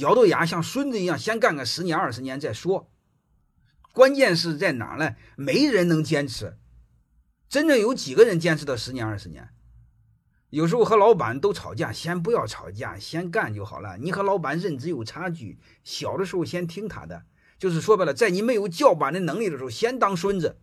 [0.00, 2.90] 咬着牙像孙子一样，先干个十年二十年再说。
[3.92, 5.14] 关键是在哪呢？
[5.36, 6.56] 没人能坚持。
[7.48, 9.50] 真正有几个人坚持到十年二十年？
[10.50, 13.96] 有时候和老板都吵架，先不要吵架，先干就好了。
[13.98, 17.24] 你和老板认知有差距，小的时候先听他的，
[17.58, 20.58] 就是说白了，在你没有叫板的能力的时候，先当孙子。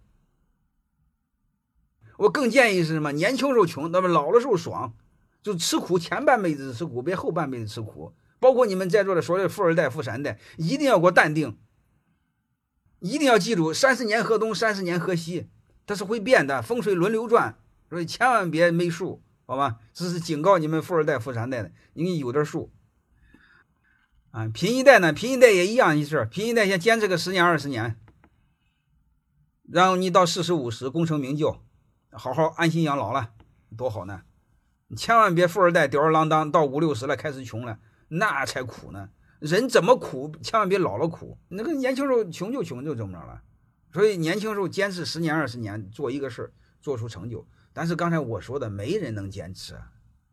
[2.17, 3.13] 我更建议是什么？
[3.13, 4.93] 年轻时候穷，那么老的时候爽，
[5.41, 8.13] 就吃苦，前半辈子吃苦，别后半辈子吃苦。
[8.41, 11.59] 包括你们在座的所有富二代、富三代，一定要给我淡定，
[12.99, 15.47] 一定要记住，三十年河东，三十年河西，
[15.85, 19.77] 它是会变的，风水轮流转，所以千万别没数，好吧？
[19.93, 22.73] 这是警告你们富二代、富三代的，你有点数。
[24.31, 27.95] 啊，贫一代呢，贫一代也一样一事，贫一代先坚持个十年二十年，
[29.69, 31.61] 然后你到四十五十功成名就。
[32.13, 33.29] 好好安心养老了，
[33.77, 34.23] 多好呢！
[34.87, 37.79] 你千万别富二代吊儿郎当，到五六十了开始穷了，
[38.13, 39.09] 那才苦呢。
[39.39, 41.37] 人怎么苦，千万别老了苦。
[41.47, 43.41] 那个年轻时候穷就穷就这么着了。
[43.93, 47.47] 所以年轻时候坚持十年二十年做一个事儿，做出成就。
[47.73, 49.81] 但是刚才我说的，没人能坚持，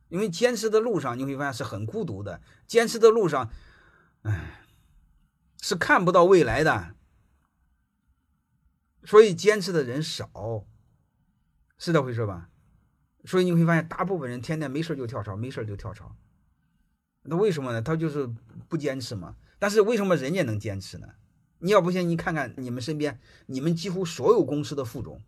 [0.09, 2.41] 因为坚持的路上你会发现是很孤独的。
[2.67, 3.51] 坚持的路上，
[4.23, 4.65] 唉，
[5.63, 6.95] 是看不到未来的。
[9.05, 10.67] 所以坚持的人少。
[11.79, 12.51] 是这回事吧？
[13.25, 16.17] 所以你会发现，大部分人天天没事就跳槽，没事就跳槽。
[17.29, 17.83] 那为什么呢？
[17.83, 18.29] 他就是
[18.69, 19.37] 不坚持嘛。
[19.59, 21.09] 但是为什么人家能坚持呢？
[21.59, 25.21] 你要不信，你看看你们身边，你们几乎所有公司的副总，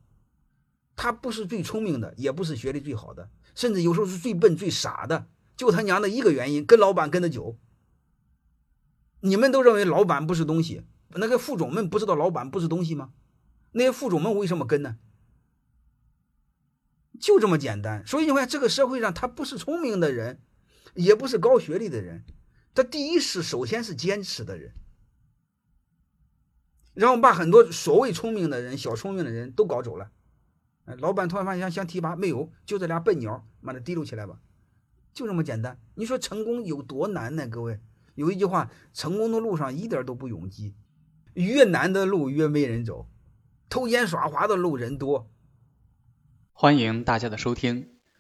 [0.95, 7.59] 他不是最聪明的，也不是学历最好的，甚至有时候是最笨、最傻的，就他娘的一个原因，跟老板跟的久。
[9.21, 13.13] 你们都认为老板不是东西，那个副总们不知道老板不是东西吗？
[13.73, 14.97] 那些副总们为什么跟呢？
[17.21, 20.41] 就这么简单，所以你看，这个社会上他不是聪明的人，
[20.95, 22.25] 也不是高学历的人，
[22.75, 24.73] 他第一是首先是坚持的人，
[26.95, 30.11] 然后把很多所谓聪明的人、小聪明的人都搞走了。
[30.99, 34.41] 老板突然发现想想提拔，没有，就这俩笨鸟，把它提溜起来吧，
[35.13, 35.79] 就这么简单。
[35.95, 37.47] 你说成功有多难呢？
[37.47, 37.79] 各位，
[38.17, 40.75] 有一句话，成功的路上一点都不拥挤，
[41.35, 43.09] 越难的路越没人走，
[43.69, 45.31] 偷奸耍滑的路人多。
[46.53, 47.90] 欢迎大家的收听，